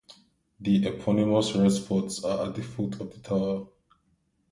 The 0.59 0.87
eponymous 0.87 1.53
red 1.55 1.69
spots 1.71 2.23
are 2.25 2.47
at 2.47 2.55
the 2.55 2.63
foot 2.63 2.99
of 3.01 3.13
the 3.13 3.19
tower. 3.19 3.67